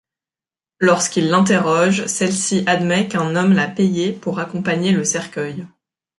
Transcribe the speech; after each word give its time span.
Lorsqu'ils 0.79 1.29
l'interrogent, 1.29 2.07
celle-ci 2.07 2.63
admet 2.65 3.07
qu'un 3.07 3.35
homme 3.35 3.53
l'a 3.53 3.67
payée 3.67 4.11
pour 4.13 4.39
accompagner 4.39 4.91
le 4.91 5.03
cercueil. 5.03 5.67